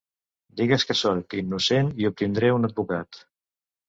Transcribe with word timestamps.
Digues 0.59 0.85
que 0.91 0.95
soc 1.01 1.35
innocent 1.41 1.91
i 2.05 2.09
obtindré 2.09 2.49
un 2.55 2.65
advocat. 2.71 3.21